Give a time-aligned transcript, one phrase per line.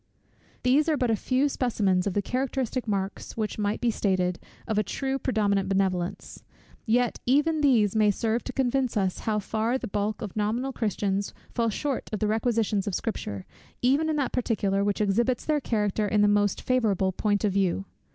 [0.63, 4.79] These are but a few specimens of the characteristic marks which might be stated, of
[4.79, 6.43] a true predominant benevolence;
[6.87, 11.35] yet even these may serve to convince us how far the bulk of nominal Christians
[11.53, 13.45] fall short of the requisitions of Scripture,
[13.83, 17.85] even in that particular, which exhibits their character in the most favourable point of view.